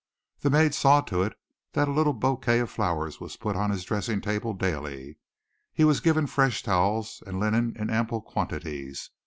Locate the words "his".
3.69-3.83